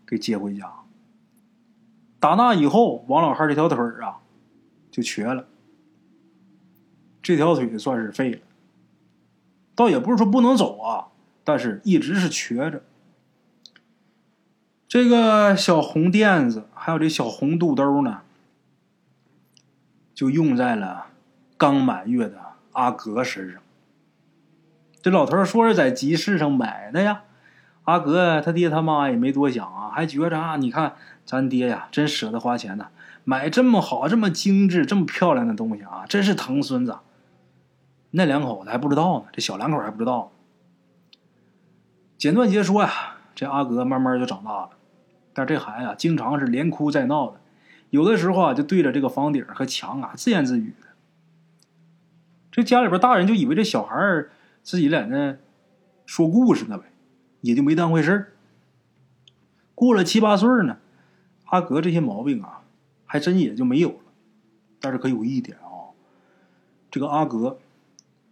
[0.06, 0.74] 给接回家。
[2.20, 4.18] 打那以后，王老汉这条腿啊
[4.90, 5.48] 就瘸了，
[7.22, 8.40] 这条腿算是废了。
[9.76, 11.08] 倒也不是说不能走啊，
[11.44, 12.82] 但是一直是瘸着。
[14.88, 18.22] 这个小红垫子还有这小红肚兜呢，
[20.16, 21.08] 就用在了
[21.58, 23.62] 刚满月的阿格身上。
[25.02, 27.26] 这老头说是在集市上买的呀，
[27.88, 30.96] 阿格他爹他妈也没多想啊，还觉着啊，你看
[31.26, 32.88] 咱爹呀，真舍得花钱呢，
[33.24, 36.98] 买这么好、这么精致、这么漂亮的东西啊，真是疼孙子。
[38.12, 40.34] 那两口子还不知道呢，这小两口还不知道。
[42.18, 42.90] 简短截说呀，
[43.34, 44.72] 这阿格慢慢就长大了，
[45.32, 47.40] 但这孩子啊经常是连哭带闹的，
[47.90, 50.88] 有的时候啊，就对着这个房顶和墙啊自言自语的。
[52.52, 54.26] 这家里边大人就以为这小孩
[54.62, 55.38] 自己在那
[56.06, 56.84] 说故事呢呗，
[57.48, 58.34] 也就没当回事儿。
[59.74, 60.80] 过了七八岁呢，
[61.46, 62.64] 阿格这些毛病啊，
[63.06, 64.00] 还真也就没有了。
[64.82, 65.96] 但是可有一点啊，
[66.92, 67.60] 这个阿格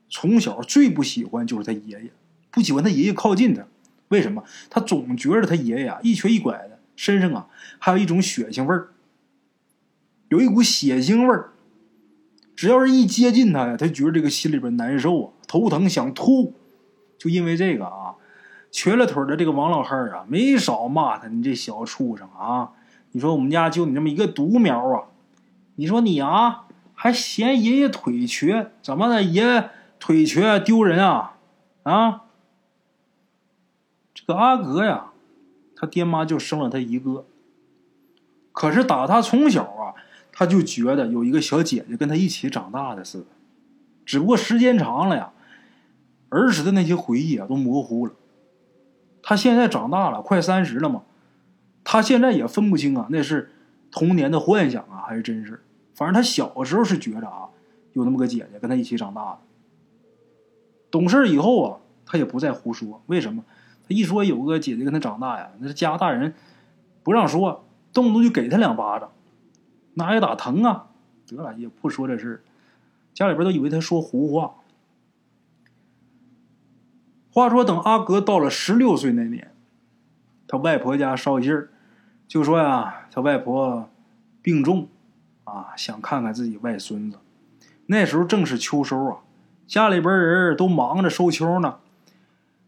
[0.10, 2.12] 从小最不喜欢就是他爷爷，
[2.52, 3.66] 不喜欢他爷爷靠近他。
[4.10, 4.44] 为什么？
[4.70, 7.48] 他总觉得他爷爷啊一瘸一拐的，身上啊
[7.80, 8.90] 还有一种血腥味儿，
[10.28, 11.54] 有一股血腥味儿。
[12.54, 16.54] 只要是一接近他呀，他觉得这个心里边难受啊，头疼想吐。
[17.18, 18.05] 就因为这个啊，
[18.76, 22.72] 瘸了腿的这个王老汉啊，没少骂他：“你这小畜生啊！
[23.14, 25.06] 你说我们家就你这么一个独苗啊！
[25.76, 28.74] 你说你啊，还嫌爷爷腿瘸？
[28.82, 29.24] 怎么的？
[29.24, 31.38] 爷腿瘸丢人啊？
[31.84, 32.24] 啊！”
[34.14, 35.06] 这个阿格呀，
[35.78, 37.26] 他爹妈就生了他一个。
[38.52, 39.96] 可是打他从小啊，
[40.34, 43.28] 他就觉得有一个小姐姐跟他一起长大的似的。
[44.06, 45.32] 只不过时间长了呀，
[46.28, 48.12] 儿时的那些回忆啊都模糊了。
[49.28, 51.02] 他现在长大了，快三十了嘛，
[51.84, 53.52] 他现在也分不清啊，那是
[53.90, 55.64] 童年的幻想啊，还是真事
[55.96, 57.50] 反正他小的时候是觉着啊，
[57.94, 59.40] 有那么个姐姐跟他一起长大的。
[60.92, 63.02] 懂事以后啊，他也不再胡说。
[63.08, 63.44] 为什么？
[63.88, 66.36] 他一说有个姐姐跟他长大呀，那是家大人
[67.02, 69.12] 不让说，动不动就给他两巴掌，
[69.96, 70.90] 那挨打疼啊！
[71.26, 72.44] 得了，也不说这事
[73.16, 74.54] 家里边都以为他说胡话。
[77.36, 79.52] 话说，等阿格到了十六岁那年，
[80.48, 81.68] 他外婆家捎信儿，
[82.30, 83.90] 就说呀，他外婆
[84.42, 84.88] 病重，
[85.44, 87.18] 啊，想看看自己外孙子。
[87.88, 89.18] 那时候正是秋收啊，
[89.68, 91.80] 家里边人都忙着收秋呢。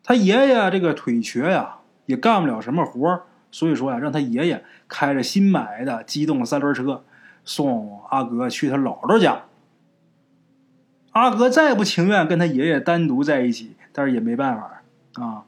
[0.03, 7.05] 他爷爷这个腿瘸呀，也干不了什么活所以说呀，让他爷爷开着新买的机动三轮车
[7.45, 9.43] 送阿格去他姥姥家。
[11.11, 14.83] 阿格再不情愿跟他爷爷单独在一起，但是也没办法
[15.23, 15.43] 啊，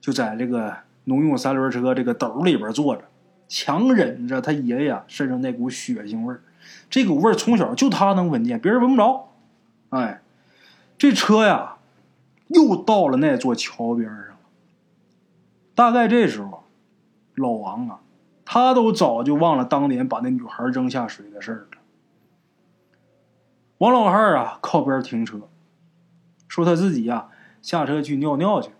[0.00, 3.04] 就在这个农用三轮车这个斗里边坐着，
[3.46, 6.42] 强忍着他爷爷身上那股血腥味儿。
[6.90, 9.32] 这股味儿从小就他能闻见，别人闻不着。
[9.90, 10.20] 哎，
[10.98, 11.76] 这车呀。
[12.48, 14.36] 又到了那座桥边上了。
[15.74, 16.64] 大概这时候，
[17.34, 18.00] 老王啊，
[18.44, 21.78] 他都早就忘了当年把那女孩扔下水的事儿了。
[23.78, 25.48] 王老汉啊，靠边停车，
[26.46, 27.28] 说他自己呀
[27.62, 28.70] 下车去尿尿去。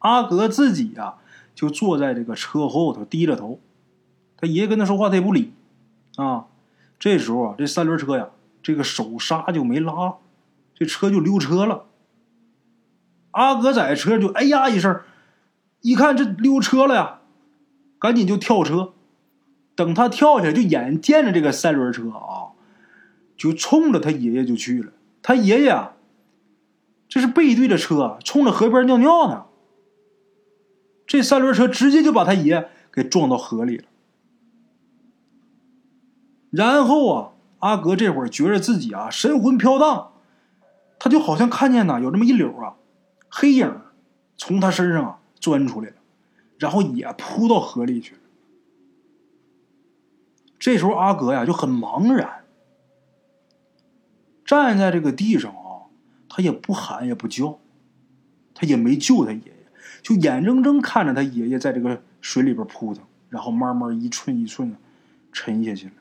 [0.00, 1.14] 阿格自己呀
[1.54, 3.58] 就坐在这个车后头低着头，
[4.36, 5.54] 他爷爷跟他说话他也不理。
[6.16, 6.46] 啊，
[6.98, 8.28] 这时候啊，这三轮车呀，
[8.62, 10.16] 这个手刹就没拉，
[10.74, 11.86] 这车就溜车了。
[13.30, 15.00] 阿格在车就哎呀一声，
[15.80, 17.20] 一看这溜车了呀，
[17.98, 18.92] 赶紧就跳车。
[19.76, 22.50] 等他跳下来，就眼见着这个三轮车啊，
[23.36, 24.92] 就冲着他爷爷就去了。
[25.22, 25.92] 他爷爷啊，
[27.08, 29.46] 这是背对着车，冲着河边尿尿呢。
[31.06, 33.84] 这三轮车直接就把他爷给撞到河里了。
[36.50, 40.12] 然后啊，阿格这会儿觉着自己啊神魂飘荡，
[40.98, 42.76] 他就好像看见呐有这么一绺啊。
[43.30, 43.80] 黑影
[44.36, 45.96] 从他身上啊钻出来了，
[46.58, 48.16] 然后也扑到河里去。
[50.58, 52.44] 这时候阿格呀就很茫然，
[54.44, 55.67] 站在这个地上啊，
[56.28, 57.58] 他也不喊也不叫，
[58.54, 59.66] 他也没救他爷爷，
[60.02, 64.76] 就眼睁睁看着他爷爷在这个水里边扑腾，然后慢慢一寸一寸的
[65.32, 65.92] 沉下去了，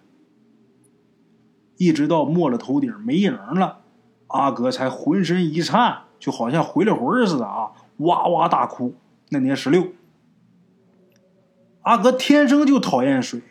[1.77, 3.79] 一直到没了头顶没影了，
[4.27, 6.03] 阿格才浑身一颤。
[6.19, 8.95] 就好像回了魂似的啊，哇哇大哭。
[9.29, 9.89] 那年十六，
[11.83, 13.43] 阿哥天生就讨厌水，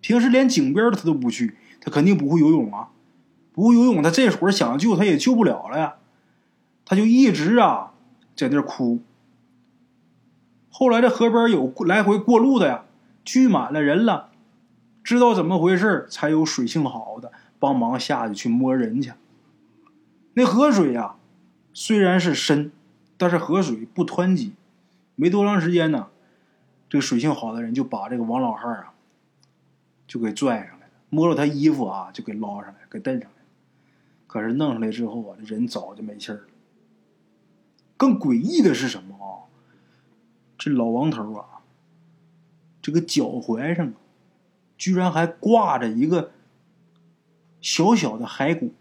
[0.00, 2.90] 平时连井边他都不去，他肯定不会游泳啊。
[3.52, 5.96] 不会游泳，他这会儿想救他也救不了了呀。
[6.92, 7.94] 他就一直啊
[8.36, 9.00] 在那哭。
[10.68, 12.84] 后来这河边有来回过路的呀，
[13.24, 14.28] 聚满了人了，
[15.02, 19.14] 知道怎么回事才有水性好的帮忙下去去摸人去。
[20.34, 21.16] 那河水呀。
[21.72, 22.70] 虽然是深，
[23.16, 24.52] 但是河水不湍急，
[25.14, 26.08] 没多长时间呢，
[26.90, 28.92] 这个水性好的人就把这个王老汉啊，
[30.06, 33.42] 就给拽上来了，摸着他衣服啊，就给捞上来，给蹬上来。
[34.26, 36.51] 可是弄上来之后啊，这人早就没气儿了。
[38.02, 39.46] 更诡异的是什么啊？
[40.58, 41.62] 这老王头啊，
[42.82, 43.94] 这个脚踝上，
[44.76, 46.32] 居然还挂着一个
[47.60, 48.74] 小小的骸骨。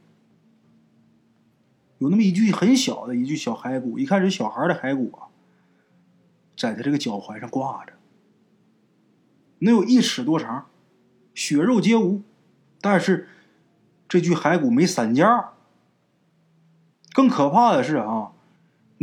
[1.99, 5.29] 有那么一具很小的一具小骸骨，一看是小孩的骸骨啊，
[6.57, 7.93] 在他这个脚踝上挂着，
[9.59, 10.65] 能有一尺多长，
[11.35, 12.23] 血肉皆无，
[12.81, 13.29] 但是
[14.09, 15.51] 这具骸骨没散架。
[17.13, 18.30] 更可怕的是啊，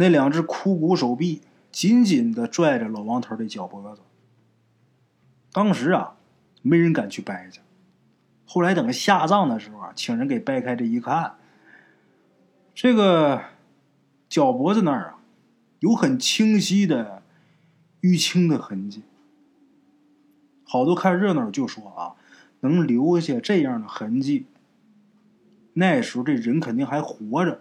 [0.01, 1.43] 那两只枯骨手臂
[1.73, 4.03] 紧紧的拽着老王头的脚脖子。
[5.51, 6.15] 当时啊，
[6.63, 7.61] 没人敢去掰去。
[8.47, 11.35] 后来等下葬的时候啊，请人给掰开这一看，
[12.77, 13.43] 这个
[14.29, 15.19] 脚脖子那儿啊，
[15.81, 17.25] 有很清晰的
[18.03, 19.03] 淤青的痕迹。
[20.63, 22.15] 好多看热闹就说啊，
[22.61, 24.47] 能留下这样的痕迹，
[25.73, 27.61] 那时候这人肯定还活着，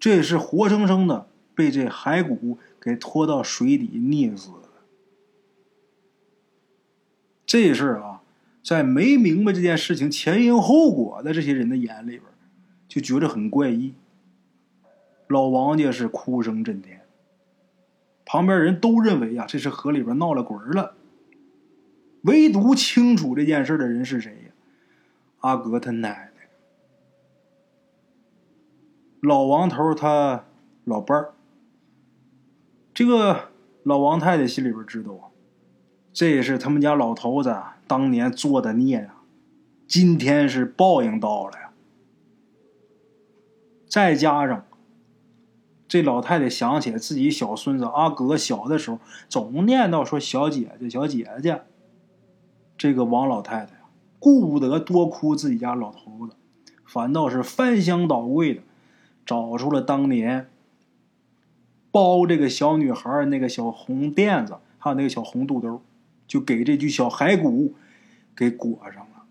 [0.00, 1.27] 这是活生生的
[1.58, 4.68] 被这骸骨给拖到水底溺死的。
[7.44, 8.22] 这事儿啊，
[8.62, 12.22] 在没明白这件事情前因后果的这些人的眼里边，
[12.86, 13.94] 就觉得很怪异。
[15.26, 17.02] 老王家是哭声震天，
[18.24, 20.94] 旁边人都认为呀，这是河里边闹了鬼了。
[22.22, 24.52] 唯独清楚这件事的人是谁呀？
[25.40, 26.48] 阿格他奶奶，
[29.22, 30.44] 老王头他
[30.84, 31.34] 老伴儿。
[32.98, 33.50] 这个
[33.84, 35.30] 老王太太心里边知道啊。
[36.12, 39.22] 这是他们家老头子当年做的孽啊，
[39.86, 41.70] 今天是报应到了呀。
[43.86, 44.66] 再加上
[45.86, 51.62] 这老太太想起来自己小孙子阿格小的时候，总念叨说小姐姐、小姐姐。
[52.76, 53.74] 这个王老太太，
[54.18, 56.34] 顾不得多哭自己家老头子，
[56.84, 58.62] 反倒是翻箱倒柜的
[59.24, 60.50] 找出了当年
[61.90, 65.82] 包这个小女孩那个小红垫子，还有那个小红肚兜。
[66.26, 67.74] 就给这具小骸骨
[68.36, 69.24] 给裹上了，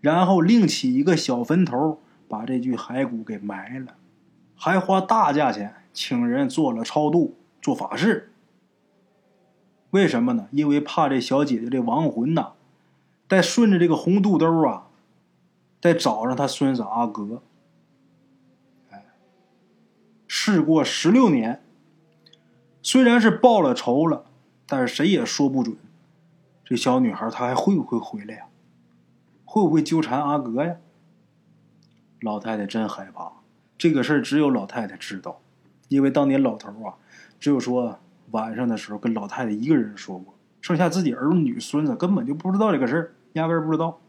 [0.00, 3.96] 然后另起一个小坟头，把这具骸骨给埋了，
[4.54, 8.30] 还花大价钱请人做了超度、做法事。
[9.90, 10.46] 为什么呢？
[10.52, 12.52] 因为怕这小姐姐这亡魂呐，
[13.28, 14.86] 再顺着这个红肚兜啊，
[15.80, 17.42] 再找上他孙子阿格。
[20.52, 21.62] 事过十六年，
[22.82, 24.26] 虽然是报了仇了。
[24.66, 25.76] 但是谁也说不准，
[26.64, 28.46] 这小女孩她还会不会回来呀？
[29.44, 30.76] 会不会纠缠阿格呀？
[32.20, 33.30] 老太太真害怕，
[33.76, 35.42] 这个事儿只有老太太知道，
[35.88, 36.94] 因为当年老头啊，
[37.38, 44.00] 只有说晚上的时候跟老太太一个人说过，剩下自己儿女孙子根本就不知道这个事儿，压根儿不知道。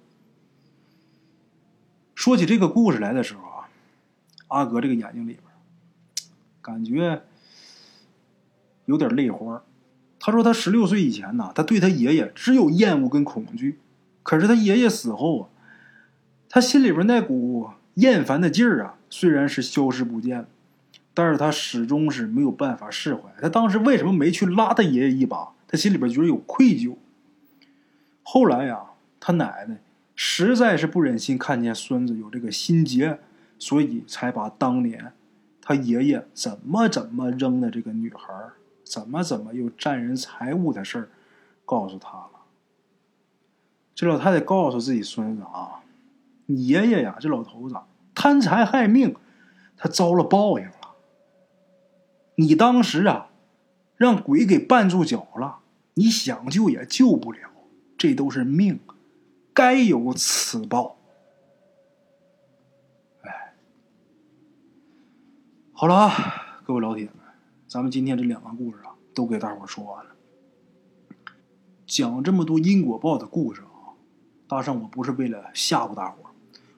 [2.16, 3.70] 说起这个故事来的时候啊，
[4.48, 5.38] 阿格这个眼睛里，
[6.66, 7.22] 感觉
[8.86, 9.62] 有点泪花。
[10.20, 13.78] 他说：“他十六岁以前呢，他对他爷爷只有厌恶跟恐惧。
[14.24, 15.50] 可是他爷爷死后啊，
[16.50, 20.48] 他心里边那股厌烦的劲儿啊，虽然是消失不见了，
[21.14, 23.22] 但是他始终是没有办法释怀。
[23.40, 25.50] 他当时为什么没去拉他爷爷一把？
[25.68, 26.96] 他心里边觉得有愧疚。
[28.24, 28.80] 后来呀，
[29.20, 29.78] 他奶奶
[30.16, 33.20] 实在是不忍心看见孙子有这个心结，
[33.60, 35.12] 所以才把当年
[35.66, 38.34] 他爷爷怎么怎么扔的这个女孩。”
[38.88, 41.10] 怎么怎么又占人财物的事儿，
[41.66, 42.30] 告诉他了。
[43.96, 45.82] 这老太太告诉自己孙子啊
[46.46, 47.76] ：“你爷爷呀，这老头子
[48.14, 49.16] 贪财害命，
[49.76, 50.94] 他遭了报应了。
[52.36, 53.30] 你当时啊，
[53.98, 55.58] 让鬼给绊住脚了，
[55.96, 57.40] 你想救也救不了，
[57.98, 58.80] 这都是命，
[59.52, 60.98] 该有此报。”
[65.78, 67.16] 好了啊，各位老铁们。
[67.68, 70.12] 咱们今天这两个故事啊，都给大伙说完了。
[71.86, 73.92] 讲这么多因果报的故事啊，
[74.48, 76.30] 大圣我不是为了吓唬大伙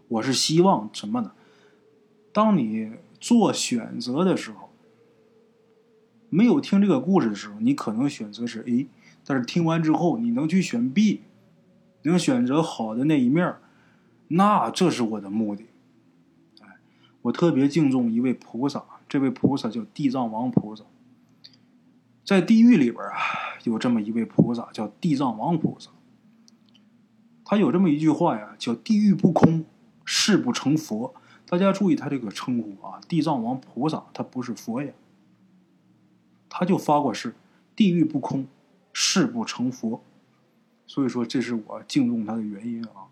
[0.08, 1.34] 我是希望什么呢？
[2.34, 4.72] 当你做选择的时候，
[6.32, 8.88] 没有听这个故事的时候，你可能选择是 A，
[9.24, 11.22] 但是听完之后你能去选 B，
[12.02, 13.58] 能选择好的那一面
[14.30, 15.67] 那这是我的目的。
[17.28, 18.84] 我特别敬重一位菩萨。
[19.08, 20.84] 这位菩萨叫地藏王菩萨，
[22.26, 23.16] 在地狱里边啊，
[23.64, 25.92] 有这么一位菩萨叫地藏王菩萨。
[27.46, 29.64] 他有这么一句话呀，叫“地狱不空，
[30.04, 31.16] 誓不成佛”。
[31.48, 34.92] 大家注意他这个称呼啊，地藏王菩萨他不是佛呀，
[36.50, 37.34] 他就发过誓，
[37.76, 38.48] 地狱不空，
[38.92, 40.04] 誓不成佛。
[40.86, 43.08] 所以说，这是我敬重他的原因啊。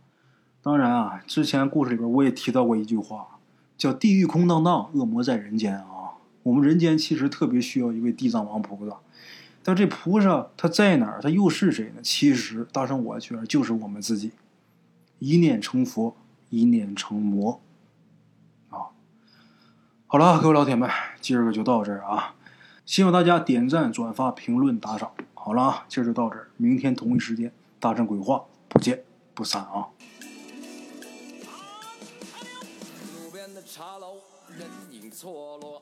[0.61, 3.34] 当然啊，之前故事里边我也提到过一句话。
[3.78, 6.15] 叫地狱空荡荡，恶魔在人间啊！
[6.43, 8.97] 我们人间其实特别需要一位地藏王菩萨，
[9.63, 11.19] 但这菩萨他在哪儿？
[11.21, 12.01] 他又是谁呢？
[12.03, 14.32] 其实大圣我觉得就是我们自己，
[15.19, 16.15] 一念成佛，
[16.49, 17.59] 一念成魔
[18.69, 18.93] 啊！
[20.07, 22.36] 好了，各位老铁们，今儿个就到这儿啊！
[22.86, 25.11] 希望大家点赞、转发、评论、打赏。
[25.34, 29.03] 好了啊，今儿就到这儿，明天同一时间，大圣鬼话不见
[29.34, 29.88] 不散啊！
[33.76, 35.78] 茶楼人影错落。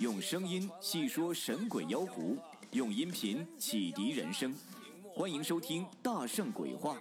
[0.00, 2.36] 用声音细说神鬼妖狐，
[2.72, 4.52] 用音频启迪人生。
[5.14, 6.96] 欢迎收听《大圣鬼话》。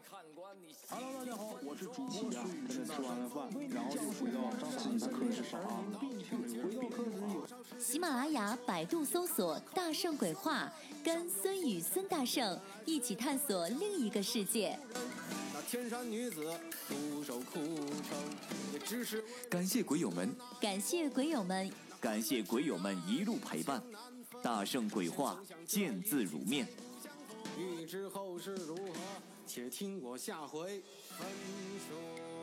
[0.87, 5.83] Hello，大家好，我是主播孙宇，跟着吃完了饭，然后就回到自己的课室上啊。
[7.79, 10.71] 喜马拉雅、百度搜索“大圣鬼话”，
[11.03, 14.77] 跟孙宇、孙大圣一起探索另一个世界。
[15.53, 16.53] 那天山女子
[16.87, 18.17] 独守空城，
[18.73, 23.81] 也只是感谢鬼友们，感谢鬼友们，感谢鬼友们一路陪伴。
[24.43, 26.67] 大圣鬼话，见字如面。
[27.57, 28.91] 欲知后事如何，
[29.47, 30.81] 且听我下回
[31.17, 31.27] 分
[31.87, 32.34] 说。